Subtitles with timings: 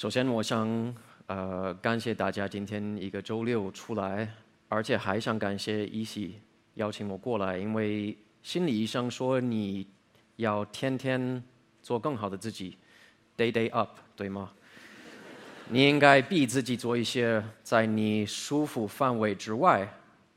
[0.00, 0.94] 首先，我想
[1.26, 4.26] 呃感谢大家今天一个周六出来，
[4.66, 6.40] 而且还想感谢一喜
[6.76, 9.86] 邀请我过来，因为心理医生说你
[10.36, 11.44] 要天天
[11.82, 12.78] 做更好的自己
[13.36, 14.52] ，day day up，对吗？
[15.68, 19.86] 你应该逼自己做一些在你舒服范围之外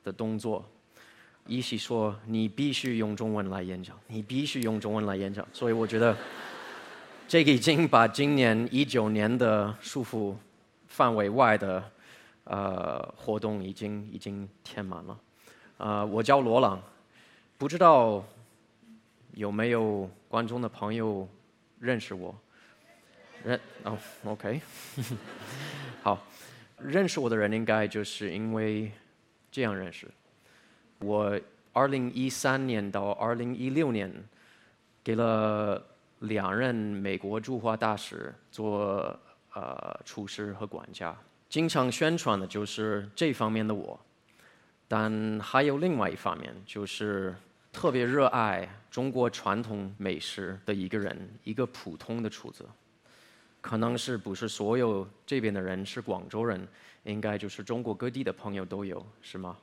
[0.03, 0.69] 的动作。
[1.47, 6.17] 一喜说你必须用中文来演讲，你必须用中文来演讲，所以我觉得
[7.27, 10.35] 这个已经把今年一九年的束缚
[10.87, 11.83] 范围外的
[12.43, 15.19] 呃活动已经已经填满了。
[15.77, 16.81] 呃，我叫罗朗，
[17.57, 18.23] 不知道
[19.33, 21.27] 有没有观众的朋友
[21.79, 22.35] 认识我？
[23.43, 24.61] 认哦，OK，
[26.03, 26.23] 好，
[26.77, 28.91] 认识我的人应该就是因为
[29.52, 30.08] 这样认识。
[30.99, 31.37] 我
[31.73, 34.13] 二零一三年到二零一六年
[35.03, 35.83] 给了
[36.23, 39.17] 两任美国驻华大使做
[39.53, 41.15] 呃厨师和管家，
[41.49, 43.99] 经常宣传的就是这方面的我。
[44.88, 47.35] 但还有另外一方面，就是
[47.71, 52.65] 特别热爱中国传统美食的一个人，一个普通的厨子。
[53.59, 56.67] 可能是不是所有这边的人是广州人，
[57.03, 59.58] 应该就是中国各地的朋友都有，是吗？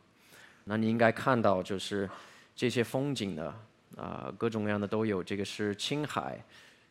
[0.64, 2.08] 那你应该看到，就是
[2.56, 3.55] 这些风景的
[4.01, 5.23] 啊，各种各样的都有。
[5.23, 6.43] 这个是青海，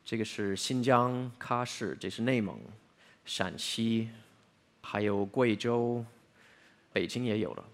[0.05, 2.59] 这个是新疆喀什，这是内蒙、
[3.25, 4.09] 陕西，
[4.81, 6.05] 还有贵州、
[6.93, 7.65] 北京也有了。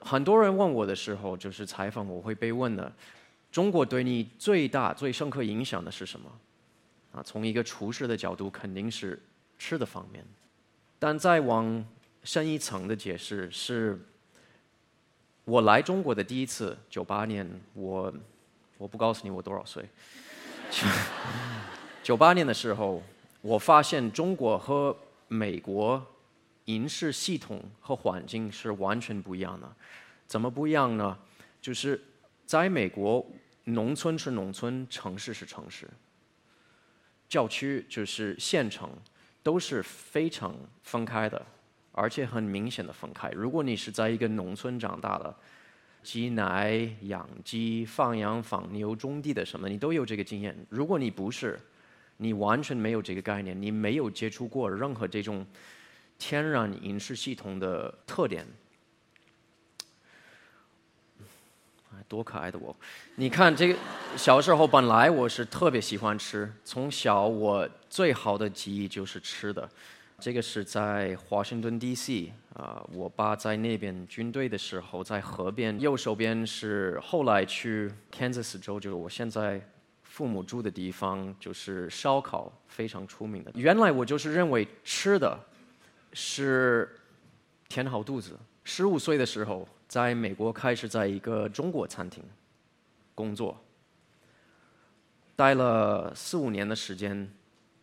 [0.00, 2.90] 很多人问我的时候，就是采访我会被问的：
[3.52, 6.32] 中国对你最大、最深刻影响的是什么？
[7.12, 9.20] 啊，从一个厨师的角度，肯定是
[9.58, 10.24] 吃的方面。
[10.98, 11.84] 但再往
[12.22, 14.00] 深一层的解释是。
[15.46, 18.10] 我来中国的第一次，九八年，我
[18.78, 19.88] 我不告诉你我多少岁。
[22.02, 23.02] 九八年的时候，
[23.40, 24.96] 我发现中国和
[25.28, 26.04] 美国
[26.66, 29.70] 饮食系统和环境是完全不一样的。
[30.26, 31.18] 怎么不一样呢？
[31.60, 32.02] 就是
[32.46, 33.24] 在美国，
[33.64, 35.88] 农村是农村，城市是城市，
[37.28, 38.90] 郊区就是县城，
[39.42, 41.40] 都是非常分开的。
[41.96, 43.30] 而且很明显的分开。
[43.30, 45.32] 如果你是在一个农村长大的，
[46.04, 50.54] 挤奶、养鸡、放羊、放牛、种地的什么，你都有这个经验。
[50.68, 51.58] 如果你不是，
[52.18, 55.44] 你完全没有这个概念，你没有接触过任何这种
[56.18, 58.46] 天然饮食系统的特点。
[62.06, 62.76] 多可爱的我！
[63.14, 63.78] 你看这个，
[64.14, 69.66] 小时候本来我是特别喜欢吃，从小我最好的记忆就是吃的。
[70.24, 72.32] 这个是在华盛顿 D.C.
[72.54, 75.78] 啊，我爸在那边军队的时候，在河边。
[75.78, 79.60] 右手边是后来去 Kansas 州，就是我现在
[80.02, 83.52] 父母住的地方，就是烧烤非常出名的。
[83.54, 85.38] 原来我就是认为吃的
[86.14, 86.88] 是
[87.68, 88.38] 填好肚子。
[88.64, 92.24] 十五岁的时候，在美国开始在一个中国餐厅
[93.14, 93.62] 工作，
[95.36, 97.30] 待了四五年的时间。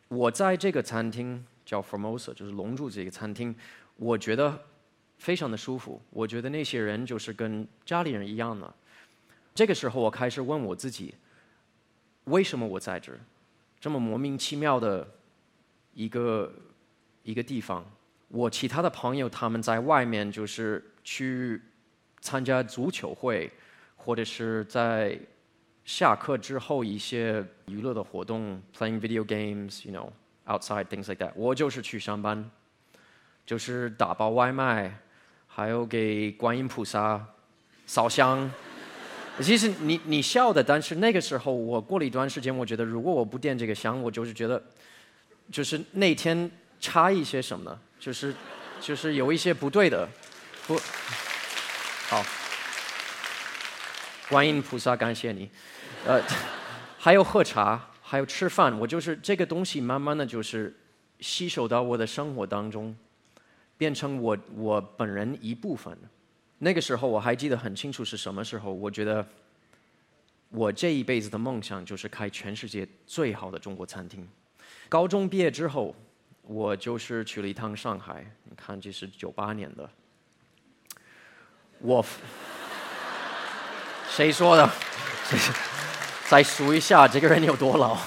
[0.08, 1.46] 我在这个餐厅。
[1.72, 3.56] 叫 Formosa，就是龙柱这个餐厅，
[3.96, 4.62] 我觉得
[5.20, 6.02] 非常的舒服。
[6.10, 8.74] 我觉得那些人就是跟家里人一样的。
[9.56, 11.16] 这个时候，我开始问我自己：
[12.26, 13.14] 为什么我在这？
[13.80, 15.08] 这么莫名其妙的
[15.94, 16.54] 一个
[17.24, 17.90] 一个地方。
[18.28, 21.62] 我其他的朋友他们在外面就是去
[22.20, 23.50] 参加足球会，
[23.96, 25.18] 或者是在
[25.86, 30.12] 下课之后一些娱乐的活动，playing video games，you know。
[30.48, 32.50] Outside things like that，我就是去上班，
[33.46, 34.98] 就是打包外卖，
[35.48, 37.24] 还有给观音菩萨
[37.86, 38.52] 烧香。
[39.40, 44.62] 其实你你笑的，但是那个时候我过了一段时间，我觉得如果我不点这个香，我就是觉得，
[45.52, 46.50] 就是那天
[46.80, 47.80] 差一些什么呢？
[48.00, 48.36] 就是
[48.80, 50.08] 就是有一些不对的，
[50.68, 50.78] 不，
[52.10, 52.24] 好，
[54.30, 55.50] 观音菩萨感谢你，
[56.06, 56.22] 呃，
[57.00, 57.88] 还有喝茶。
[58.12, 60.76] 还有吃饭，我就是这个东西，慢慢的就是
[61.22, 62.94] 吸收到我的生活当中，
[63.78, 65.98] 变成我我本人一部分。
[66.58, 69.26] 那个时候我还记得很清楚是什么时候，我觉得
[70.50, 74.28] 我这一辈子的梦想就是开全世界最好的中国餐厅。
[74.90, 75.96] 高中毕业之后，
[76.42, 79.90] 我就是去了一趟上海，你看这是九八年的，
[81.80, 82.06] 我
[84.12, 84.70] 谁说的？
[86.32, 87.98] 再数一下这个人有多老。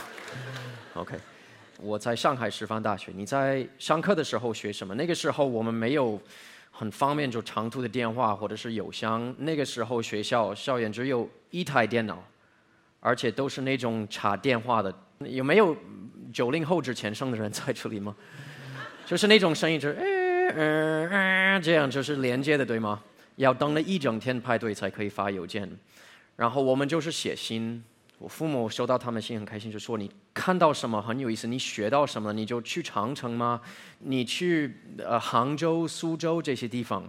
[0.95, 1.15] OK，
[1.79, 3.13] 我在上海师范大学。
[3.15, 4.95] 你在上课的时候学什么？
[4.95, 6.19] 那个时候我们没有
[6.71, 9.35] 很方便就长途的电话或者是邮箱。
[9.41, 12.25] 那个时候学校校园只有一台电脑，
[12.99, 14.91] 而且都是那种插电话的。
[15.19, 15.77] 有没有
[16.33, 18.17] 九零后之前生的人在这里吗？
[19.05, 23.03] 就是那种声音，就是嗯嗯嗯，这样就是连接的，对吗？
[23.37, 25.71] 要等了一整天排队才可以发邮件，
[26.37, 27.85] 然后我们就是写信。
[28.25, 33.61] 我父母收到他们信很开心，就说你看到什么很有意思，你学到什么，你就去长城吗？
[33.99, 37.05] 你去呃杭州、苏州这些地方。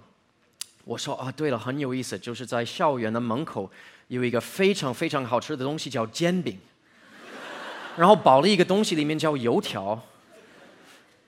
[0.84, 3.72] 我说啊，对了，很有意思，就是在校园的门口
[4.10, 6.60] 有一个非常非常好吃的东西叫煎饼，
[7.96, 9.92] 然后包了一个东西里面叫油条。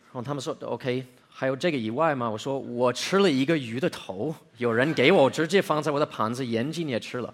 [0.08, 2.30] 然后他们说 OK，还有这个以外吗？
[2.30, 7.34] 我说我吃了一个鱼的头，有人给我直接放在我的盘子，眼睛也吃了。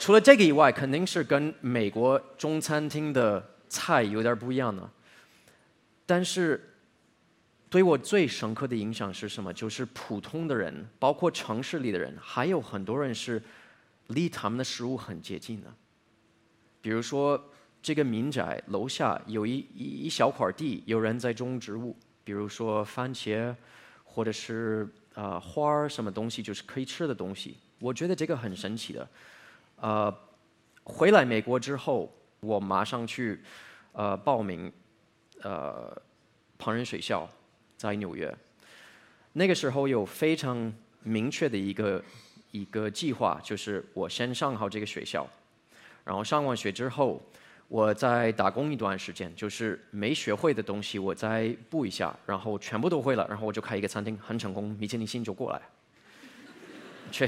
[0.00, 4.90] 除了这个以外，肯定是跟美国中餐厅的菜有点不一样的。
[6.06, 6.74] 但是，
[7.68, 9.52] 对我最深刻的影响是什么？
[9.52, 13.42] 就是普通的人，包括城市里的人，还有很多人是
[14.06, 15.70] 离他们的食物很接近的。
[16.80, 17.38] 比如说，
[17.82, 21.94] 这个民宅楼下有一一小块地，有人在种植物，
[22.24, 23.54] 比如说番茄，
[24.02, 27.58] 或者是啊花儿什么东西，就是可以吃的东西。
[27.78, 29.06] 我觉得这个很神奇的。
[29.80, 30.14] 呃，
[30.84, 33.40] 回来美国之后，我马上去
[33.92, 34.70] 呃报名
[35.42, 35.90] 呃
[36.58, 37.28] 烹饪学校，
[37.76, 38.34] 在纽约。
[39.32, 40.72] 那个时候有非常
[41.02, 42.04] 明确的一个
[42.50, 45.26] 一个计划，就是我先上好这个学校，
[46.04, 47.22] 然后上完学之后，
[47.68, 55.62] 我再打工一段时间，就是没学会的东西我再补一下，然后全部都会了，然后我就开一个餐厅，很成功，米其林星就过来。
[57.10, 57.26] 确。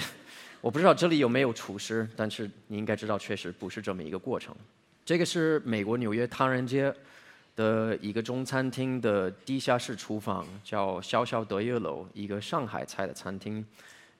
[0.62, 4.54] 我不知道这里有没有厨师，但是你应该知道，确实不是这么一个过程。
[5.04, 6.94] 这个是美国纽约唐人街
[7.56, 13.66] 的一个中餐厅的地下室厨房，叫小小德月楼，一个上海菜的餐厅。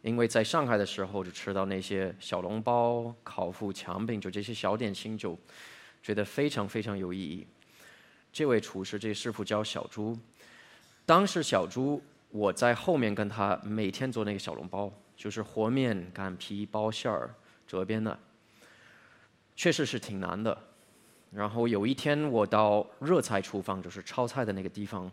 [0.03, 5.39] 因为在上海的时候就吃到那些小笼包、烤麸、墙饼，就这些小点心，就
[6.03, 7.47] 觉得非常非常有意义。
[8.33, 10.19] 这位厨师，这师傅叫小朱。
[11.07, 14.93] 当时小朱，我在后面跟他每天做那个小笼包。
[15.17, 17.35] 就是和面、擀皮、包馅儿、
[17.67, 18.19] 这边的，
[19.55, 20.57] 确实是挺难的。
[21.33, 25.11] 然后有一天我到热菜厨房，就是炒菜的那个地方，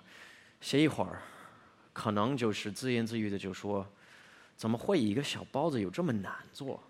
[0.60, 1.22] 歇一会儿，
[1.94, 3.88] 可能就是自言自语的就说
[4.58, 6.82] ：“怎么会一个小包子有这么难做？”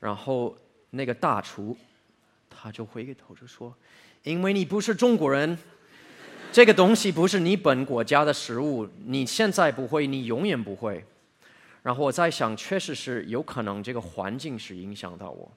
[0.00, 0.56] 然后
[0.90, 1.76] 那个大厨
[2.50, 3.72] 他就回过头就说
[4.24, 5.56] ：“因为你不是中国人，
[6.50, 11.04] 这个东西不是你本国家的食物，你现在不会，你永远不会。”
[11.82, 15.50] 然后我在想，确实是有可能这个环境是影响到我。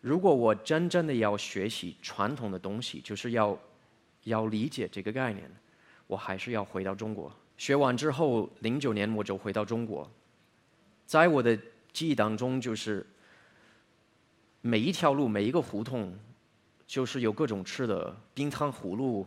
[0.00, 3.58] 如果我真正的要学习传统的东西，就是要
[4.24, 5.50] 要理解这个概念，
[6.06, 7.32] 我还是要回到中国。
[7.56, 10.08] 学完之后，零九年我就回到中国。
[11.06, 11.58] 在我的
[11.92, 13.04] 记忆当中，就是
[14.60, 16.16] 每一条路、每一个胡同，
[16.86, 19.26] 就是有各种吃的：冰糖葫芦、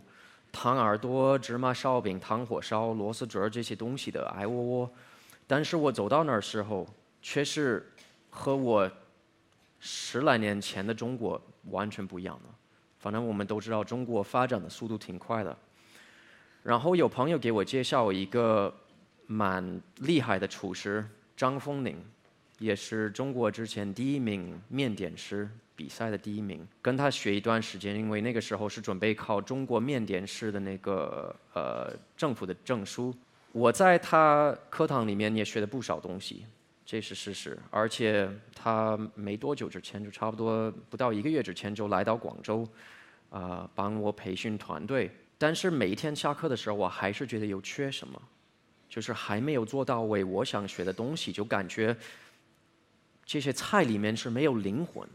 [0.52, 4.94] 糖耳朵、芝麻烧饼、糖火烧、螺丝卷这些东西的，哎窝窝。
[5.52, 6.88] 但是我走到那儿时候，
[7.22, 7.86] 却是
[8.30, 8.90] 和我
[9.82, 12.56] 十来年前的中国完全不一样了。
[13.00, 15.58] 反正我们都知道，中国发展的速度挺快的。
[16.64, 18.74] 然后有朋友给我介绍一个
[19.28, 21.06] 蛮厉害的厨师
[21.36, 22.02] 张丰宁，
[22.58, 26.66] 也是中国之前第一名面点师比赛的第一名。
[26.82, 33.14] 跟他学一段时间，因为那个时候是准备考中国面点师的那个呃政府的证书。
[33.54, 36.46] 我在他课堂里面也学了不少东西，
[36.86, 37.60] 这是事实。
[37.70, 42.66] 而且他没多久之前，就差不多不到一个月之前就来到广州，
[43.30, 45.12] 啊，帮我培训团队。
[45.38, 48.22] 但是每一天下课的时候，我还是觉得有缺什么，
[48.88, 51.94] 就是还没有做到位我想学的东西，就感觉
[53.26, 55.06] 这些菜里面是没有灵魂，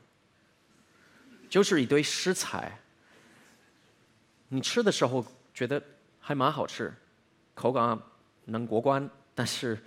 [1.49, 2.81] 就是一堆食材。
[4.49, 5.25] 你吃的时候
[5.55, 5.83] 觉得
[6.21, 6.93] 还蛮好吃，
[7.55, 7.99] 口感。
[8.47, 9.79] 能过关，但是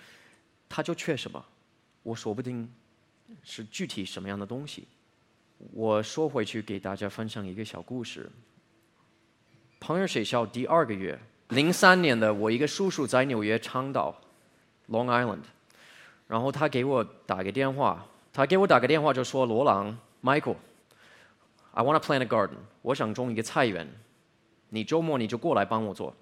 [0.70, 1.44] 他就缺什么？
[2.04, 2.72] 我说不定
[3.44, 4.88] 是具体什么样的东西。
[5.74, 8.30] 我说回去给大家分享一个小故事。
[9.80, 14.16] 朋友学校第二个月，零三年的我一个叔叔在纽约长岛
[14.90, 15.44] （Long Island），
[16.28, 23.88] 然后他给我打个电话，他给我打个电话就说：“罗朗，Michael，I want to plant a garden，我想种一个菜园，
[24.70, 26.16] 你周末你就过来帮我做。”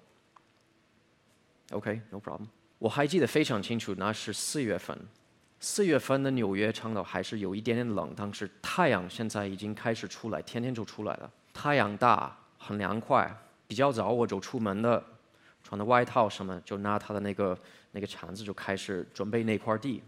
[1.70, 2.46] OK，no problem。
[2.78, 4.98] 我还记得非常清楚，那是四月份。
[5.60, 11.30] 四月份的纽约长岛还是有一点点冷，但是太阳现在已经开始出来，天天就出来了。
[11.52, 13.30] 太阳大，很凉快。
[13.66, 15.04] 比较早我就出门了，
[15.62, 17.58] 穿的外套什么，就拿他的那个
[17.90, 20.02] 那个铲子就开始准备那块地。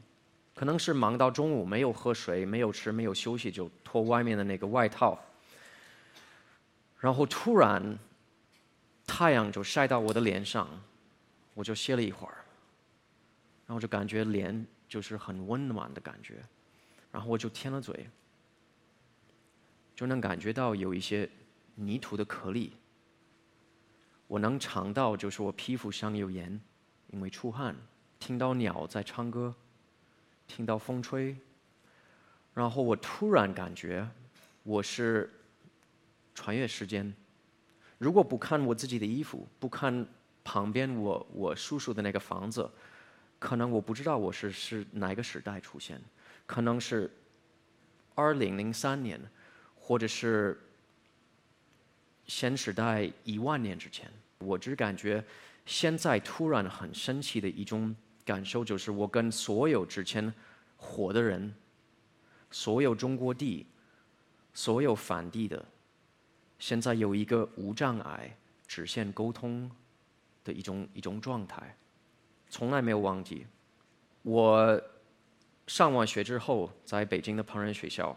[0.55, 5.19] 可能是忙到中午，没有喝水，没有吃，没有休息，就脱外面的那个外套。
[6.99, 7.99] 然后突然。
[9.07, 10.69] 太阳就晒到我的脸上，
[11.55, 12.45] 我就歇了一会儿，
[13.67, 16.43] 然后就感觉脸就是很温暖的感觉，
[17.13, 18.09] 然后我就舔了嘴，
[19.95, 21.29] 就能感觉到有一些
[21.75, 22.73] 泥土的颗粒，
[24.27, 26.61] 我能尝到就是我皮肤上有盐，
[27.09, 27.77] 因为出汗，
[28.19, 29.55] 听到鸟在唱歌，
[30.47, 31.37] 听到风吹，
[32.55, 34.09] 然后我突然感觉
[34.63, 35.31] 我是
[36.35, 37.13] 穿越时间。
[37.99, 40.07] 如果不看我自己的衣服，不看
[40.43, 42.69] 旁边我我叔叔的那个房子，
[43.39, 46.01] 可能我不知道我是是哪个时代出现，
[46.47, 47.11] 可能是
[48.15, 49.21] 二零零三年，
[49.75, 50.61] 或者是
[52.27, 54.11] 先时代一万年之前。
[54.39, 55.23] 我只感觉
[55.67, 57.95] 现在突然很神奇的一种
[58.25, 60.33] 感受，就是我跟所有之前
[60.77, 61.55] 活的人，
[62.51, 63.67] 所有中国地，
[64.55, 65.63] 所有反地的。
[66.59, 68.35] 现在有一个无障碍、
[68.67, 69.71] 直线沟通
[70.53, 71.77] 一种一种状态，
[72.49, 73.47] 从来没有忘记。
[74.23, 74.81] 我
[75.67, 78.17] 上完学之后，在北京的烹饪学校，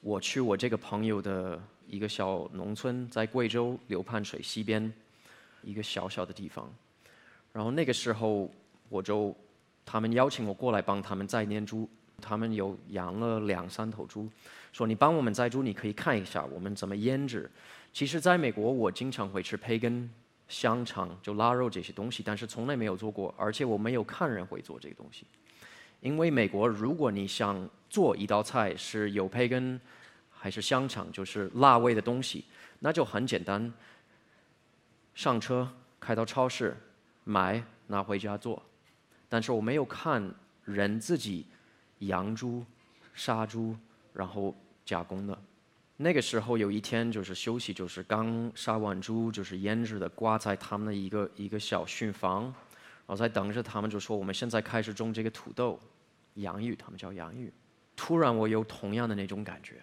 [0.00, 4.92] 我去我这个朋友的一个小农村，在贵州流盘水西边
[5.62, 6.72] 一个小小的地方。
[7.52, 8.50] 然后那个时候，
[8.88, 9.34] 我就
[9.84, 11.88] 他们邀请我过来帮他们再念猪。
[12.18, 14.26] 他们有养了两三头猪，
[14.72, 17.50] 说你帮我们宰猪，你可以看一下我们怎么腌制。
[17.92, 20.10] 其实，在美国，我经常会吃培根、
[20.48, 25.26] 香肠、就腊肉这些东西，但是从来没有做过，而且我没有看人会做这个东西。
[26.00, 29.80] 因为美国，如果你想做一道菜是有培根
[30.30, 32.44] 还是香肠，就是辣味的东西，
[32.78, 33.72] 那就很简单，
[35.14, 36.76] 上车开到超市
[37.24, 38.62] 买拿回家做。
[39.28, 40.34] 但是我没有看
[40.64, 41.46] 人自己。
[42.00, 42.62] 养猪、
[43.14, 43.74] 杀猪，
[44.12, 45.38] 然后加工的。
[45.98, 52.52] 那个时候有一天就是休息，就是刚杀完猪，就是腌制的，挂在他们的一个一个小熏房，然
[53.08, 55.80] 后在等着他们，就说我们现在开始种这个土豆、
[56.34, 57.50] 洋芋，他们叫洋芋。
[57.96, 59.80] 突然我有同样的那种感觉。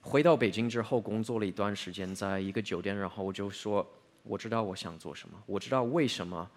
[0.00, 3.86] 回到北京之后，工作了一段时间，在一个酒店，然后我就说，
[4.22, 6.50] 我知道我想做什么，我知道为什么。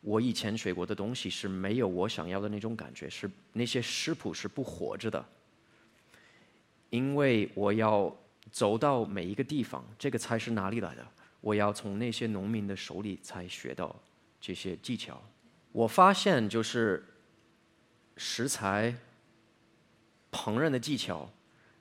[0.00, 5.22] 我以前学过的东西是没有我想要的那种感觉，是那些食谱是不活着的，
[6.90, 8.14] 因为我要
[8.52, 11.06] 走到每一个地方，这个菜是哪里来的？
[11.40, 13.94] 我要从那些农民的手里才学到
[14.40, 15.20] 这些技巧。
[15.72, 17.04] 我发现就是
[18.16, 18.94] 食材、
[20.30, 21.28] 烹饪的技巧，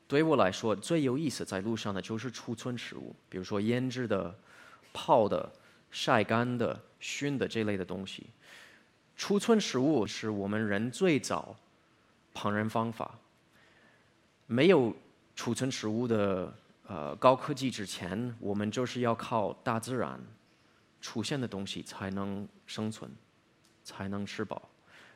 [0.08, 4.34] 对我来说最有意思在路上的就是储存食物，比如说腌制的、
[4.94, 5.52] 泡的。
[5.92, 8.28] 晒干的、熏的这类的东西，
[9.18, 11.56] 储存食物是我们人最早
[12.32, 13.18] 烹饪方法。
[14.52, 14.92] 没有
[15.36, 16.52] 储存食物的
[16.88, 20.20] 呃高科技之前，我们就是要靠大自然
[21.00, 23.12] 出现的东西才能生存，
[23.84, 24.68] 才能吃饱。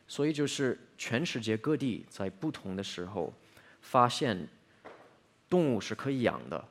[0.07, 3.33] 所以就是全世界各地在不同的时候
[3.81, 4.47] 发现
[5.49, 6.63] 动物是可以养的，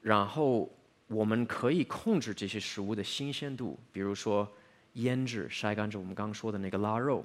[0.00, 0.70] 然后。
[1.10, 4.46] 我们可以控制这些食物的新鲜度，比如说
[4.92, 7.24] 腌制、晒干，着我们刚刚说的那个腊肉，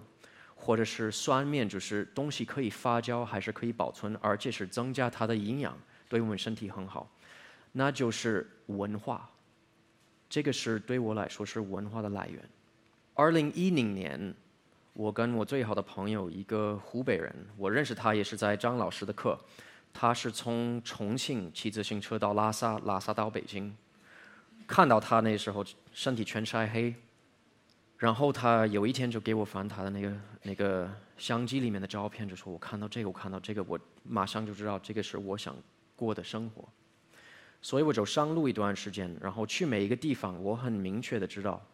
[0.55, 7.09] 或者是酸面，就是东西可以发酵还是可以保存，而且是增加它的营养，对我们身体很好。
[7.71, 9.29] 那就是文化，
[10.29, 12.41] 这个是对我来说是文化的来源。
[13.15, 14.33] 二零一零年，
[14.93, 19.39] 我跟我最好的朋友一个湖北人，我认识他也是在张老师的课。
[19.91, 23.75] 他是从重庆骑自行车到拉萨，拉萨到北京。
[24.65, 26.95] 看到他那时候身体全晒黑，
[27.97, 35.55] 然后他有一天就给我翻他的那个那个相机里面的照片，就说我看到这个，我看到这个，我马上就知道这个是我想
[35.95, 36.67] 过的生活。
[37.61, 41.65] 所以我就上路一段时间，然后去每一个地方，我很明确的知道，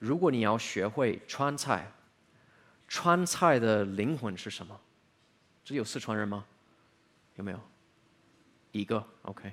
[0.00, 1.92] 如果你要学会川菜，
[2.88, 4.76] 川菜的灵魂是什么？
[5.64, 6.44] 这有四川人吗？
[7.36, 7.60] 有没有？
[8.72, 9.52] 一个，OK，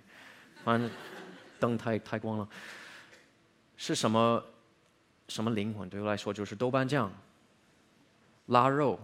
[0.64, 0.90] 反正
[1.60, 2.50] 灯太太光了。
[3.78, 4.44] 是什么？
[5.28, 5.90] 什么灵魂？
[5.90, 7.12] 对我来说就是豆瓣酱、
[8.48, 9.00] 腊肉、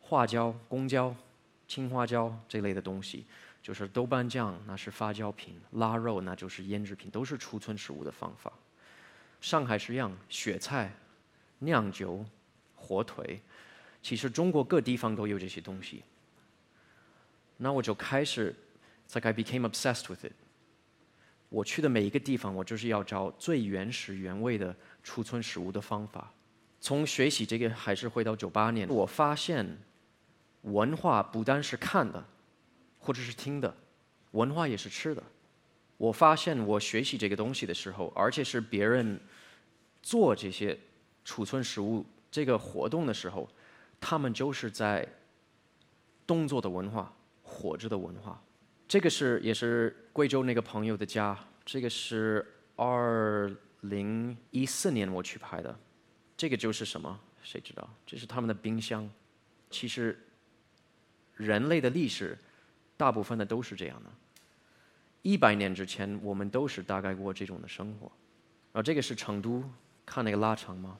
[0.00, 1.14] 花椒、公椒、
[1.66, 3.26] 青花椒这类的东西。
[3.60, 8.50] 就是豆瓣酱那是发酵品，腊肉那就是腌制品，都是储存食物的方法。
[9.42, 10.90] 上海是一样，雪菜、
[11.58, 12.24] 酿酒、
[12.74, 13.42] 火腿，
[14.02, 16.02] 其实中国各地方都有这些东西。
[17.58, 18.54] 那我就开始
[19.12, 20.32] ，like I became obsessed with it。
[21.48, 26.32] 我去的每一个地方，我就是要找最原始原味的储存食物的方法。
[26.80, 29.78] 从学习这个还是回到九八年，我发现
[30.62, 32.24] 文化不单是看的，
[32.98, 33.74] 或者是听的，
[34.32, 35.22] 文化也是吃的。
[35.96, 39.18] 我发现我学习这个东西的时候，而且是别人
[40.02, 40.78] 做这些
[41.24, 43.48] 储存食物这个活动的时候，
[43.98, 45.08] 他们就是在
[46.26, 47.12] 动作的文化、
[47.42, 48.40] 活着的文化。
[48.88, 55.78] 这个是也是贵州那个朋友的家，这个是二零一四年我去拍的，
[56.38, 57.20] 这个就是什么？
[57.42, 57.86] 谁知道？
[58.06, 59.08] 这是他们的冰箱。
[59.68, 60.18] 其实
[61.36, 62.36] 人类的历史
[62.96, 64.10] 大部分的都是这样的。
[65.20, 68.10] 一百年之前，我们都是大概过这种的生活。
[68.72, 69.62] 然后这个是成都，
[70.06, 70.98] 看那个腊肠吗？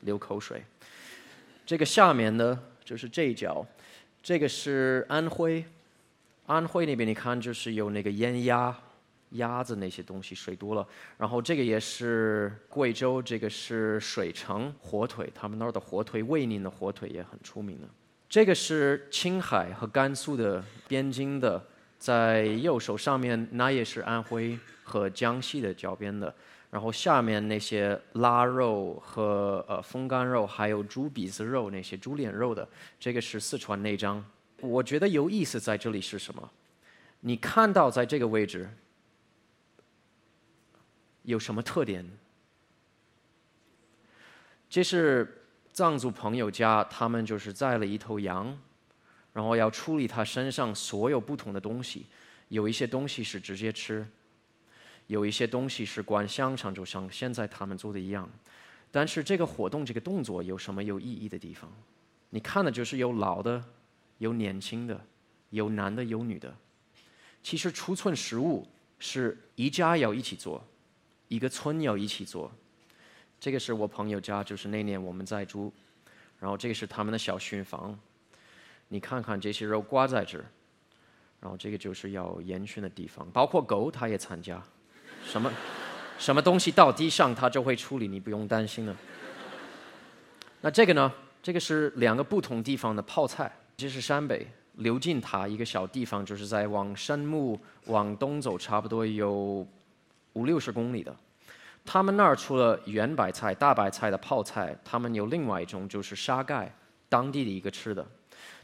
[0.00, 0.62] 流口水。
[1.64, 3.66] 这个下面呢，就是这一角，
[4.22, 5.64] 这个是安徽，
[6.46, 8.72] 安徽那边你看就是有那个腌鸭、
[9.30, 10.86] 鸭子那些东西，水多了。
[11.18, 17.88] 然后这个也是贵州，这个是水城火腿，他们那儿的火腿，卫宁的火腿也很出名的。
[18.28, 21.62] 这个是青海和甘肃的边境的。
[21.98, 26.34] 在右手上面，那也是安徽和江西的交边的。
[26.72, 32.66] 然后下面那些腊肉和呃风干肉，还有猪鼻子肉那些猪脸肉的，
[32.98, 34.24] 这个是四川内张。
[34.58, 36.50] 我觉得有意思在这里是什么？
[37.20, 38.66] 你看到在这个位置
[41.24, 42.10] 有什么特点？
[44.70, 48.58] 这是藏族朋友家，他们就是宰了一头羊。
[49.34, 52.06] 然后要处理它身上所有不同的东西，
[52.48, 54.06] 有一些东西是直接吃，
[55.12, 58.26] 有一些东西是关香肠，就像现在他们做的一样。
[58.90, 61.70] 但是这个活动、这个动作有什么有意义的地方？
[62.30, 63.62] 你看的就是有老的，
[64.16, 64.98] 有年轻的，
[65.50, 66.56] 有男的，有女的。
[67.42, 68.66] 其实储存食物
[68.98, 70.64] 是一家要一起做，
[71.28, 72.50] 一个村要一起做。
[73.38, 75.70] 这个是我朋友家，就是那年我们在住，
[76.40, 77.98] 然后这个是他们的小熏房。
[78.88, 80.46] 你看看这些肉挂在这儿，
[81.38, 84.62] 然后这个就是要烟熏的地方，包括狗它也参加，
[85.24, 85.52] 什么
[86.18, 88.96] 什么东西到地上它就会处理，你不用担心了。
[90.60, 91.12] 那这个呢？
[91.42, 99.66] 这个是两个不同地方的泡菜，这是山北刘进塔一个小地方，就是在往山木往东走，差不多有
[100.34, 101.12] 五六十公里的。
[101.84, 106.72] 他们那儿除了圆白菜、大白菜的泡菜，他们有另外一种就是沙盖，
[107.08, 108.06] 当地的一个吃的。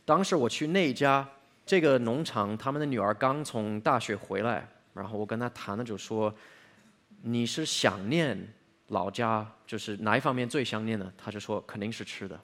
[0.05, 1.29] 当时我去那家
[1.67, 6.35] 这个农场，他们的女儿刚从大学回来，然后我跟她谈了，就说
[7.23, 8.37] 你是想念
[8.89, 11.13] 老家，就是哪一方面最想念呢？
[11.17, 12.39] 她就说肯定是吃的，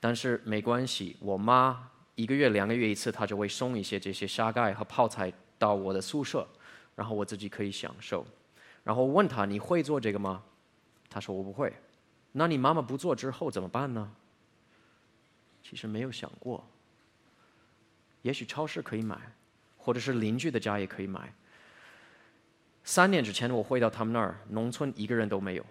[0.00, 6.48] 但是没关系，我妈一个月两个月一次，她就会送一些这些沙盖和泡菜到我的宿舍，
[6.94, 8.26] 然后我自己可以享受。
[8.82, 10.42] 然后问她你会做这个吗？
[11.08, 11.72] 她说我不会。
[12.32, 14.10] 那你妈妈不做之后怎么办呢？
[15.62, 16.66] 其实没有想过。
[18.22, 19.18] 也许超市可以买，
[19.76, 21.32] 或者是邻居的家也可以买。
[22.84, 25.64] 三年之前我回到他们那儿，农村一个人都没有，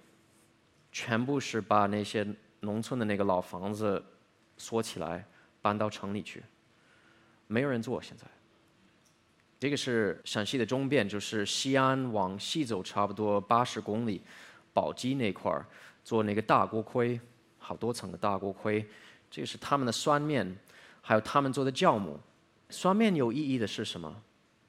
[0.91, 2.25] 全部是把那些
[2.61, 4.01] 农村的那个老房子
[4.57, 5.25] 锁起来，
[5.61, 6.43] 搬到城里去，
[7.47, 8.01] 没有人做。
[8.01, 8.25] 现在，
[9.59, 14.21] 这个是陕西的中边，就是西安往西走差不多八十公里，
[14.73, 15.65] 宝鸡那块儿
[16.03, 17.19] 做那个大锅盔，
[17.57, 18.87] 好多层的大锅盔。
[19.31, 20.57] 这个是他们的酸面，
[21.01, 22.19] 还有他们做的酵母。
[22.69, 24.21] 酸面有意义的是什么？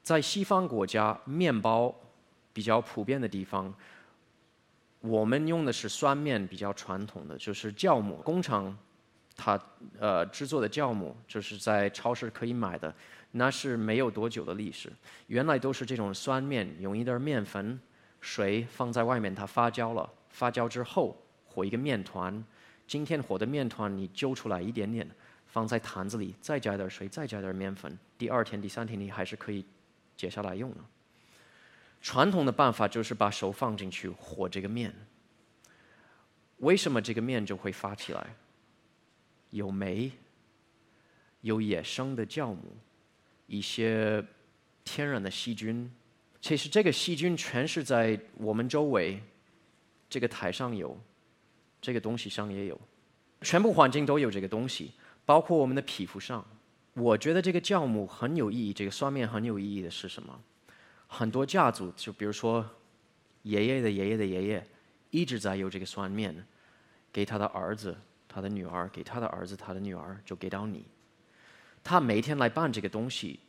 [0.03, 1.95] 在西方国家，面包
[2.53, 3.73] 比较普遍的地方，
[4.99, 8.77] 我们用的是酸面，比较传统的就是酵母工厂，
[9.35, 9.59] 它
[9.99, 12.93] 呃制作的酵母就是在超市可以买的，
[13.31, 14.91] 那是没有多久的历史。
[15.27, 17.79] 原来都是这种酸面，用一点面粉、
[18.19, 22.43] 水放在外面，它发酵了，发酵之后和一个面团。
[22.87, 25.09] 今天和的面团，你揪出来一点点。
[25.47, 27.99] 放在坛子里，再加点水，再加点面粉。
[28.17, 29.65] 第二天、第三天，你还是可以
[30.15, 30.77] 解下来用的。
[32.01, 34.93] 传统的办法就是把手放进去和这个面。
[36.57, 38.35] 为什么这个面就会发起来？
[39.49, 40.11] 有酶，
[41.41, 42.77] 有野生的酵母，
[43.47, 44.23] 一些
[44.83, 45.91] 天然的细菌。
[46.39, 49.21] 其实这个细菌全是在我们周围，
[50.09, 50.99] 这个台上有，
[51.79, 52.79] 这个东西上也有，
[53.41, 54.91] 全部环境都有这个东西。
[55.25, 56.45] 包括我们的皮肤上，
[56.93, 58.73] 我觉得这个酵母很有意义。
[58.73, 60.41] 这个酸面很有意义的是什么？
[61.13, 62.65] 很多家族，就比如说
[63.41, 64.65] 爷爷的爷爷的爷爷，
[65.09, 66.33] 一直在有这个酸面，
[67.11, 67.95] 给他的儿子、
[68.29, 70.85] 他的女儿，给他的儿子、他的女儿，就给到你。
[71.83, 73.41] 他每天来办这个东西，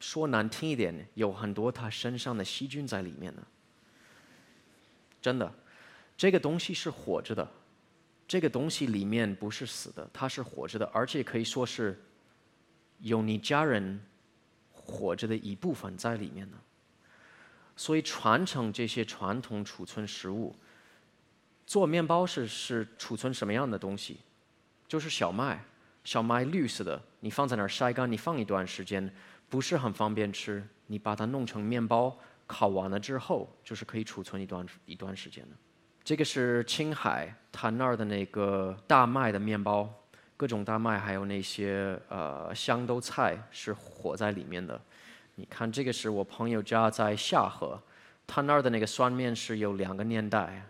[0.00, 3.46] 说难听一点，有很多他身上的细菌在里面呢。
[5.22, 5.54] 真的，
[6.16, 7.48] 这个东西是活着的。
[8.26, 12.02] 这个东西里面不是死的，它是活着的，而且可以说是
[12.98, 14.00] 有你家人
[14.72, 16.56] 活着的一部分在里面呢。
[17.80, 20.54] 所以传承这些传统储存食物，
[21.66, 24.20] 做面包是是储存什么样的东西？
[24.86, 25.64] 就是小麦，
[26.04, 29.10] 小麦绿色的，你放在那儿晒干，你放一段时间，
[29.48, 30.62] 不是很方便吃。
[30.88, 32.14] 你把它弄成面包，
[32.46, 35.56] 烤完了之后，就是可以储存一段一段时间的。
[36.04, 39.90] 这个是青海他那儿的那个大麦的面包，
[40.36, 44.78] 各种大麦，还有那些呃香豆菜是活在里面的。
[45.40, 47.80] 你看，这个是我朋友家在下河，
[48.26, 50.62] 他那儿的那个酸面是有两个年代，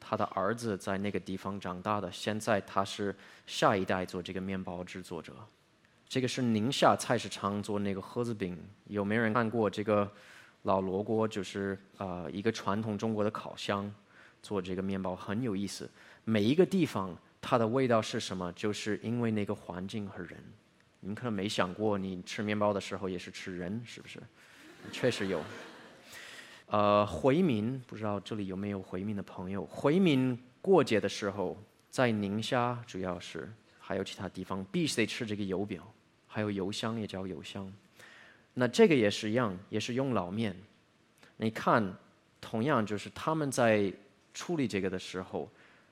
[0.00, 3.14] 他的儿子在那个地方长大的，现在他是
[3.46, 5.32] 下一代做这个面包制作者。
[6.08, 8.58] 这个是宁夏菜市场做那个盒子饼，
[8.88, 10.10] 有没有人看过这个
[10.62, 11.28] 老罗锅？
[11.28, 13.88] 就是呃一个传统中国的烤箱
[14.42, 15.88] 做这个面包很有意思。
[16.24, 18.52] 每一个地方它的味道是什么？
[18.54, 20.36] 就是因为那个环境和人。
[21.06, 24.20] 你们可能没想过，你吃面包的时候也是吃人，是不是？
[24.90, 25.40] 确实有。
[26.66, 29.64] 呃，回民不知道这里有没有回民的朋友？
[29.66, 31.56] 回民过节的时候，
[31.90, 35.80] 在宁夏主要是，还有其他地方必须得吃这个油饼，
[36.26, 37.72] 还有油香也叫油香。
[38.54, 40.56] 那这个也是一样，也是用老面。
[41.36, 41.96] 你看，
[42.40, 43.92] 同样就是他们在
[44.34, 45.48] 处理这个的时候，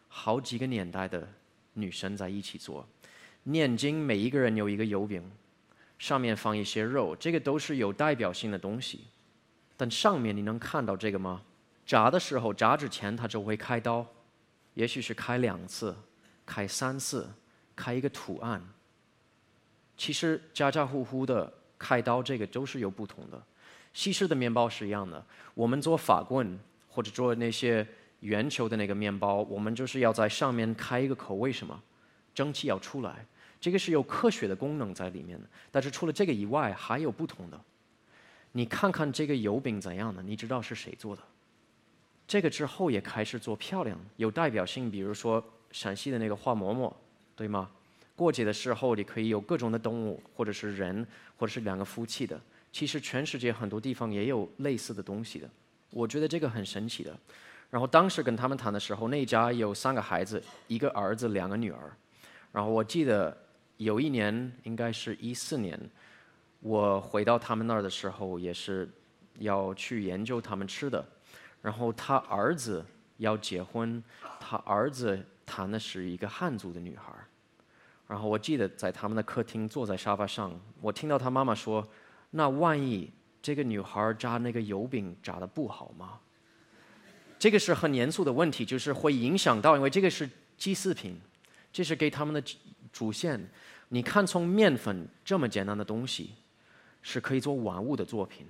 [0.09, 1.25] 好几个年代的
[1.75, 2.85] 女生在一起做。
[3.45, 5.23] 念经，每一个人有一个油饼，
[5.99, 9.05] 上面放一些肉，这个都是有代表性的东西。
[9.77, 11.43] 但上面你能看到这个吗？
[11.85, 14.07] 炸的时候，炸之前他就会开刀，
[14.75, 15.95] 也许是开两次，
[16.47, 17.29] 开三次，
[17.77, 18.63] 开一个图案。
[19.97, 23.43] 其实家家户户的开刀这个都是有不同的。
[23.93, 27.87] 西式的面包是一样的，我们做法棍或者做那些
[28.21, 31.79] 圆球的那个面包，我们就是要在上面开一个口，为什么？
[32.35, 33.27] 蒸汽要出来。
[33.65, 37.59] 这个是有科学的功能在里面的，但是除了这个以外，还有不同的。
[38.53, 40.23] 你看看这个油饼怎样的？
[40.23, 41.23] 你知道是谁做的？
[42.29, 46.95] 这个之后也开始做漂亮、有代表性，比如说陕西的那个花馍馍，
[47.35, 47.71] 对吗？
[48.15, 51.07] 过节的时候你可以有各种的动物，或者是人，
[51.39, 52.39] 或者是两个夫妻的。
[52.71, 55.49] 其实全世界很多地方也有类似的东西的。
[55.89, 57.19] 我觉得这个很神奇的。
[57.71, 61.91] 然后当时跟他们谈的时候，那家有三个孩子，一个儿子，两个女儿。
[62.53, 63.43] 然后我记得。
[63.77, 65.79] 有一年，应该是一四年，
[66.61, 68.89] 我回到他们那儿的时候，也是
[69.41, 71.05] 要去研究他们吃的。
[71.61, 72.85] 然后他儿子
[73.17, 74.03] 要结婚，
[74.39, 77.13] 他儿子谈的是一个汉族的女孩
[78.07, 81.87] 然后我记得在他们的客厅坐在沙发上，我听到他妈妈说
[82.31, 83.11] ：“那万一
[83.43, 86.21] 这个女孩炸那个油饼炸的不好吗？”
[87.41, 91.19] 这个是很严肃的问题，就是会影响到，因为这个是祭祀品，
[91.73, 92.41] 这是给他们的。
[92.95, 93.51] 主线，
[93.89, 96.31] 你看，从面粉这么简单的东西，
[97.03, 98.47] 是可以做玩物的作品。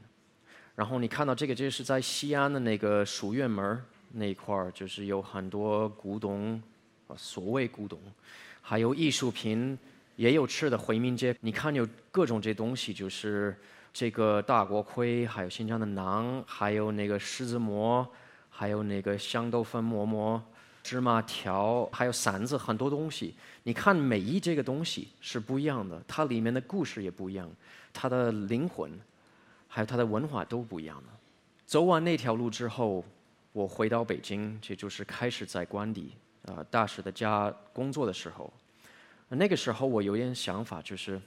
[0.75, 6.63] 然后你看到这个，这是在西安的那个书院门那一块儿，就是有很多古董，
[7.17, 7.99] 所谓古董，
[8.61, 9.79] 还有艺术品，
[10.17, 10.77] 也有吃的。
[10.77, 13.57] 回民街，你看有各种这东西，就是
[13.95, 18.07] 这个大锅盔，还有新疆的馕，还有那个狮子馍，
[18.51, 20.43] 还有那个香豆粉馍馍。
[20.85, 23.35] 芝麻条，还有馓子，很多东西。
[23.63, 27.51] 你看每一这个东西是不一样的，它里面的故事也不一样，
[27.91, 28.93] 它的灵魂，
[29.67, 31.09] 还有它的文化都不一样的。
[31.65, 33.03] 走完那条路之后，
[33.53, 36.13] 我回到北京，这就是开始在官邸
[36.45, 38.53] 啊大使的家工作的时候。
[39.31, 41.19] 那个时候我有点想法，就是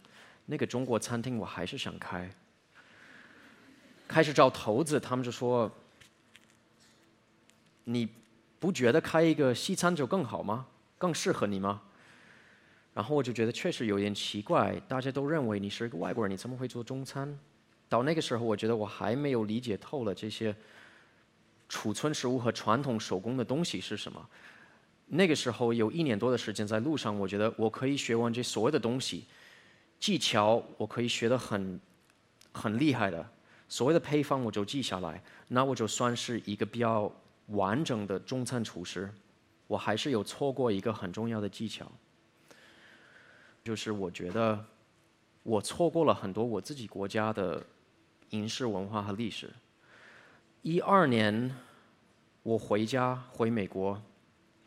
[0.46, 2.30] 那个中国餐厅我还是想开。
[4.08, 5.70] 开始找投资，他们就说
[7.86, 8.08] 你。
[8.60, 10.66] 不觉得开一个西餐就更好吗？
[10.98, 11.82] 更适合你吗？
[12.94, 17.38] 然后我就觉得确实有点奇怪，大家都认为你是一个外国人，你怎么会做中餐？
[17.88, 20.56] 到那个时候，我觉得我还没有理解透了这些
[21.70, 24.28] 储存食物和传统手工的东西是什么。
[25.06, 29.26] 那个时候有一年多的时间在路上，我觉得我可以学完这所有的东西，
[30.00, 31.80] 技巧我可以学得很
[32.52, 33.30] 很厉害的，
[33.70, 37.12] 所有的配方我就记下来，那我就算是一个比较。
[37.48, 39.10] 完整的中餐厨师，
[39.68, 41.92] 我还是有错过一个很重要的技巧，
[43.64, 44.66] 就是我觉得
[45.44, 47.66] 我错过了很多我自己国家的
[48.32, 49.50] 饮食文化和历史。
[50.62, 51.56] 一二年
[52.44, 54.02] 我回家回美国，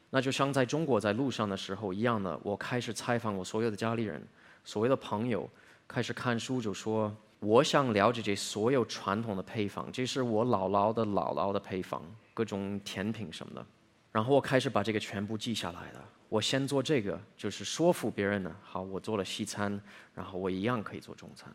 [0.09, 4.27] 那就像在中国在路上的时候一样的，我开始采访我所有的家里人、
[4.65, 5.49] 所谓的朋友，
[5.87, 12.03] 开始看书，就说我想了解这所有传统的配方，这是我姥姥的姥姥的配方。
[12.33, 13.67] 各种甜品什么的，
[14.13, 16.05] 然后我开始把这个全部记下来了。
[16.29, 18.55] 我先做这个，就是说服别人呢。
[18.63, 19.79] 好，我做了西餐，
[20.15, 21.53] 然后我一样可以做中餐。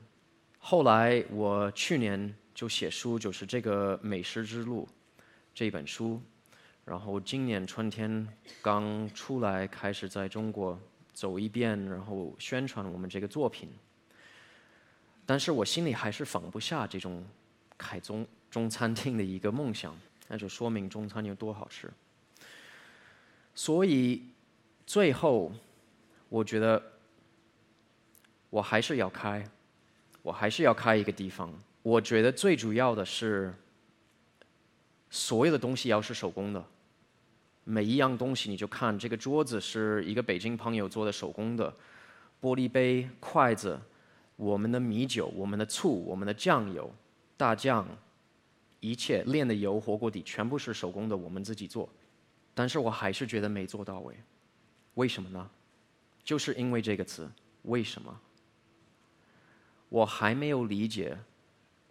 [0.59, 4.87] 后来我去年就写书，就是这个《美食之路》
[5.53, 6.21] 这本书，
[6.83, 8.27] 然后今年春天
[8.61, 10.79] 刚出来，开始在中国
[11.13, 13.69] 走一遍，然后宣传我们这个作品。
[15.25, 17.25] 但是我心里还是放不下这种
[17.77, 21.89] 开中中餐厅的一个梦想，那就说明中餐有多好吃。
[23.55, 24.21] 所以
[24.85, 25.51] 最后，
[26.29, 26.81] 我觉得
[28.51, 29.43] 我还是要开，
[30.21, 31.51] 我还是要开一个地方。
[31.81, 33.53] 我觉得最主要的是，
[35.09, 36.63] 所有的东西要是手工的，
[37.63, 41.73] 每一样东西你就看这个桌子是一个北京朋友做的手工的，
[42.39, 43.79] 玻璃杯、筷子。
[44.35, 46.93] 我们的米酒、我们的醋、我们的酱油、
[47.37, 47.87] 大酱，
[48.79, 51.89] 一切炼的油、火锅底全部是手工的，我们自己做。
[52.53, 54.15] 但是我还是觉得没做到位，
[54.93, 55.49] 为什么呢？
[56.23, 57.29] 就是因为这个词
[57.63, 58.19] “为什么”，
[59.89, 61.17] 我还没有理解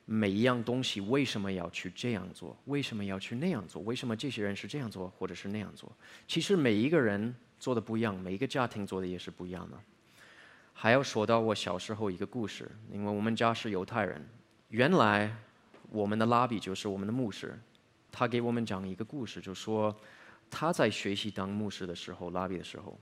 [0.07, 5.91] 每一样东西为什么要去这样做，为什么要去那样做，为什么这些人是这样做或者是那样做。
[6.27, 9.79] 其实每一个人做的不一样，每一个家庭做的也是不一样的。
[10.77, 14.23] 还要说到我小时候一个故事，因为我们家是犹太人。
[14.69, 15.35] 原来
[15.89, 17.57] 我们的拉比就是我们的牧师，
[18.11, 19.97] 他给我们讲一个故事，就说
[20.51, 22.99] 他在学习当牧师的时候，拉比的时候，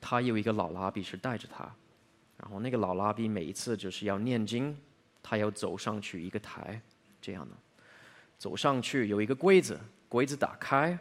[0.00, 1.64] 他有一个老拉比是带着他，
[2.36, 4.76] 然后那个老拉比每一次就是要念经，
[5.22, 6.80] 他要走上去一个台，
[7.22, 7.56] 这样的，
[8.36, 10.96] 走上去有一个柜子，柜子打开，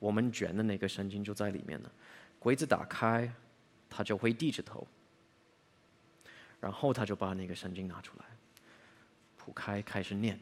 [0.00, 1.90] 我们卷的那个圣经就在里面呢，
[2.40, 3.32] 柜子打开。
[3.88, 4.86] 他就会低着头，
[6.60, 8.24] 然后他就把那个圣经拿出来，
[9.36, 10.38] 铺开开始念。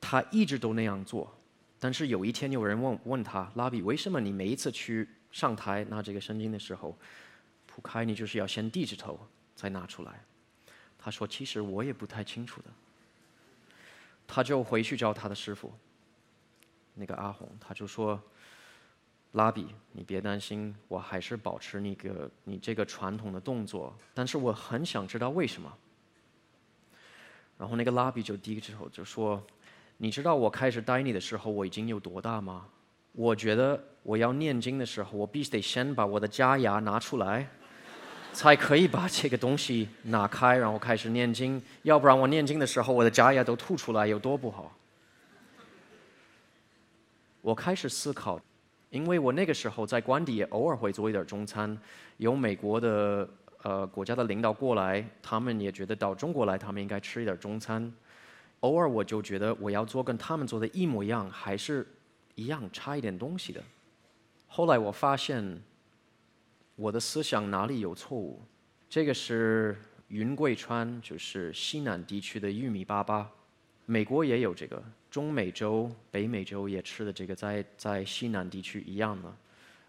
[0.00, 1.34] 他一直都那样做，
[1.78, 6.98] 但是有一天有人问问他：“拉比，为什么你每一次去上台拿这个圣经的时候，
[7.66, 9.18] 铺开你就是要先低着头
[9.54, 10.22] 再拿出来？”
[10.98, 12.70] 他说：“其实我也不太清楚的。”
[14.26, 15.72] 他就回去找他的师傅，
[16.94, 18.22] 那个阿红，他就说。
[19.34, 25.72] 拉比，你别担心，我还是保持那个你这个传统的动作，但是我很想知道为什么。
[27.58, 29.42] 然后那个拉比就低着头就说
[29.98, 32.66] ：“你知道我开始带你的时候我已经有多大吗？
[33.10, 37.48] 我觉得我要念经的时候，我必须得先把我的假牙拿出来，
[38.32, 41.60] 才可以把这个东西拿开，然后开始念经。
[41.82, 44.72] 要不然我念经的时候，我的假牙都吐出来，有多不好。”
[47.42, 48.40] 我开始思考。
[48.94, 51.76] 因为我那个时候在官邸也偶尔会做一点中餐，
[52.18, 53.28] 有美国的
[53.62, 57.92] 呃国家的领导过来，他们也觉得到中国来，他们应该吃一点中餐。
[58.60, 61.84] 偶尔我就觉得我要做跟他们做的一模一样，还是
[62.36, 63.60] 一样差一点东西的。
[64.46, 65.60] 后来我发现
[66.76, 68.40] 我的思想哪里有错误？
[68.88, 69.76] 这个是
[70.06, 73.26] 云贵川，就是西南地区的玉米粑粑，
[73.86, 74.80] 美国也有这个。
[75.14, 79.36] 中美洲、北美洲也吃的这个，在在西南地区一样的，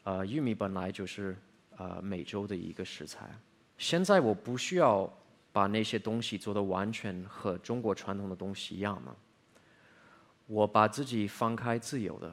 [0.04, 1.36] 呃，玉米本来就是
[1.78, 3.28] 呃美洲的一个食材。
[3.76, 5.12] 现在我不需要
[5.52, 9.16] 把那些东西做的完全和中国传统的东西一样了。
[10.46, 12.32] 我把自己放开自由的，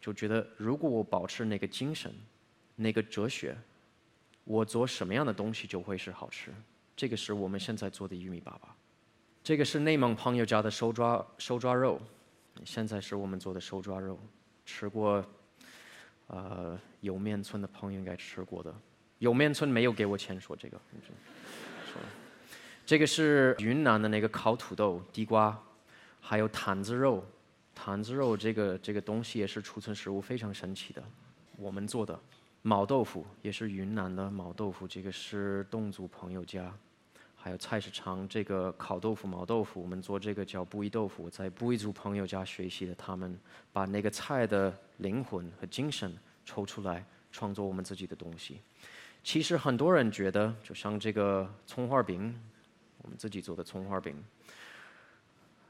[0.00, 2.10] 就觉得如果我保持那个精神、
[2.74, 3.54] 那个哲学，
[4.44, 6.50] 我做什么样的东西就会是好吃。
[6.96, 8.60] 这个是我们现在做的玉米粑粑。
[9.44, 12.00] 这个是内蒙朋友家的手抓手抓肉。
[12.64, 14.18] 现在是我们做的手抓肉，
[14.64, 15.24] 吃过，
[16.26, 18.74] 呃，有面村的朋友应该吃过的。
[19.18, 20.80] 有面村没有给我钱说这个，
[22.86, 25.58] 这个是云南的那个烤土豆、地瓜，
[26.20, 27.24] 还有坛子肉。
[27.74, 31.02] 坛子肉这个这个东西也是储存食物非常神奇的。
[31.56, 32.18] 我们做的
[32.62, 36.74] 毛豆腐也是云南的毛豆腐，这个是侗族朋友家。
[37.42, 42.94] 还有菜市场这个烤豆腐、毛豆腐，我们做这个叫布依豆腐，在布依族朋友家学习的。
[42.96, 43.34] 他们
[43.72, 48.60] 把那个菜的灵魂和精神抽出来，创作我们自己的东西。
[49.24, 52.38] 其实很多人觉得，就像这个葱花饼，
[52.98, 54.22] 我们自己做的葱花饼。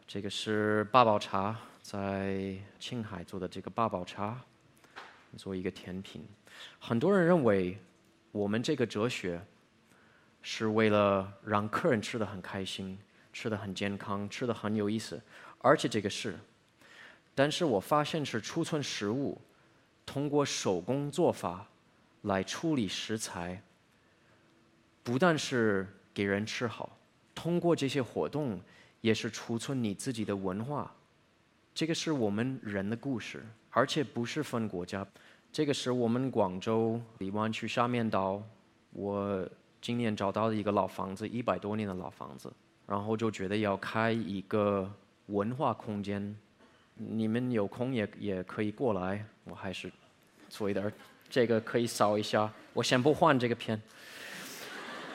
[0.08, 4.40] 这个是八宝茶，在青海做的这个八宝茶，
[5.36, 6.26] 做一个甜品。
[6.80, 7.78] 很多人认为，
[8.32, 9.40] 我们这个哲学。
[10.42, 12.98] 是为了让客人吃的很开心，
[13.32, 15.20] 吃的很健康，吃的很有意思，
[15.58, 16.38] 而且这个是。
[17.34, 19.40] 但是我发现是储存食物，
[20.06, 21.68] 通过手工做法
[22.22, 23.62] 来处理食材，
[25.02, 26.98] 不但是给人吃好，
[27.34, 28.60] 通过这些活动
[29.00, 30.92] 也是储存你自己的文化。
[31.74, 35.06] 这个是我们人的故事，而且不是分国家。
[35.52, 38.42] 这个是我们广州荔湾区沙面岛，
[38.92, 39.48] 我。
[39.80, 42.52] 今年找到了一个老房子，一百多年的老房子，
[42.86, 44.90] 然后就觉得要开一个
[45.26, 46.36] 文化空间。
[46.94, 49.90] 你们有空也也可以过来，我还是
[50.50, 50.92] 做一点，
[51.30, 52.52] 这个可以扫一下。
[52.74, 53.80] 我先不换这个片。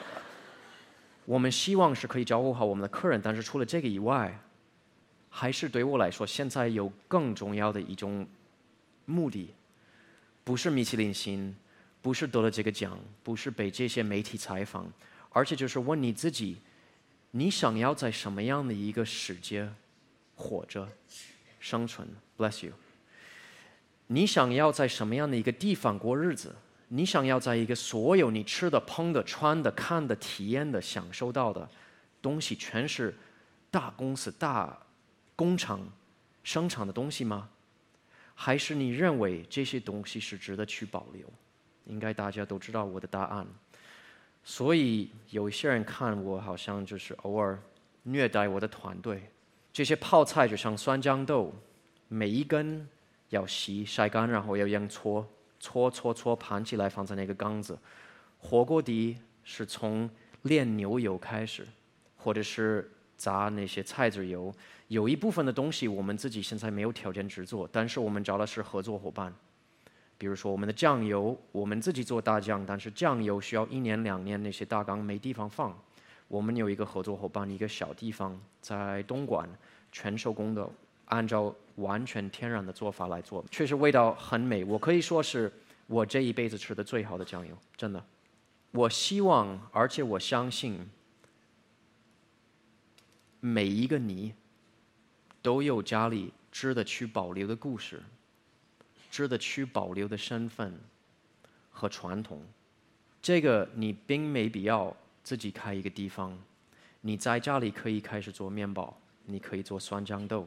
[1.24, 4.36] 我们希望是可以照顾好我们的客人，但是除了这个以外，
[5.30, 8.26] 还是对我来说，现在有更重要的一种
[9.04, 9.54] 目的，
[10.42, 11.54] 不是米其林星，
[12.06, 14.88] 不是得了这个奖，不是被这些媒体采访，
[15.30, 16.58] 而且就是问你自己，
[17.32, 19.68] 你想要在什么样的一个世界
[20.36, 20.88] 活着？
[21.58, 22.06] 生存
[22.38, 22.72] ，bless you。
[24.06, 26.54] 你想要在什么样的一个地方过日子？
[26.86, 31.68] 你想要在一个所有你吃的、碰的、穿的、看的、体验的、享受到的
[32.22, 33.12] 东西，全是
[33.68, 34.78] 大公司、大
[35.34, 35.80] 工厂
[36.44, 37.48] 生产的东西吗？
[38.36, 41.28] 还是你认为这些东西是值得去保留？
[41.86, 43.46] 应该大家都知道我的答案。
[44.44, 47.58] 所以有一些人看我好像就是偶尔
[48.04, 49.28] 虐待我的团队。
[49.72, 51.52] 这些泡菜就像酸豇豆，
[52.08, 52.88] 每一根
[53.30, 55.26] 要洗晒干，然后要用搓
[55.58, 57.76] 搓搓搓盘起来放在那个缸子。
[58.38, 60.08] 火锅底是从
[60.42, 61.66] 炼牛油开始，
[62.16, 64.54] 或者是炸那些菜籽油。
[64.88, 69.34] 有一部分的东西我们自己现在没有条件制作，但是我们找的是合作伙伴。
[70.18, 75.76] 比如说我们的酱油，我们自己做大酱，但是酱油需要一年两年，那些大缸没地方放。
[76.28, 79.48] 我们有一个合作伙伴，一个小地方在东莞，
[79.92, 80.68] 全手工的，
[81.04, 84.64] 按照完全天然的做法来做，确实味道很美。
[84.64, 85.52] 我可以说是
[85.86, 88.02] 我这一辈子吃的最好的酱油，真的。
[88.72, 90.90] 我希望，而且我相信，
[93.40, 94.34] 每一个你
[95.40, 98.02] 都有家里值得去保留的故事，
[99.16, 100.78] 值得去保留的身份
[101.70, 102.42] 和传统。
[103.22, 104.94] 这个你并没必要。
[105.22, 106.38] 自己开一个地方，
[107.00, 110.46] 你在家里可以开始做面包，你可以做酸豇豆，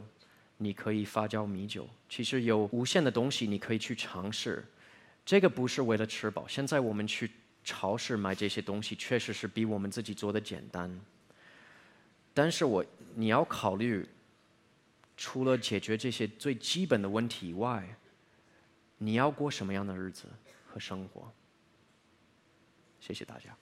[0.56, 1.86] 你可以发酵米酒。
[2.08, 4.64] 其实有无限的东西你可以去尝试。
[5.26, 6.48] 这个不是为了吃饱。
[6.48, 7.30] 现在我们去
[7.62, 10.90] 超市买这些东西，确实是比我们自己做的简单。
[12.34, 14.08] 但是我你要考虑，
[15.18, 17.98] 除了解决这些最基本的问题以外，
[19.00, 20.28] 你要过什么样的日子
[20.68, 21.32] 和生活？
[23.00, 23.58] 谢谢大家。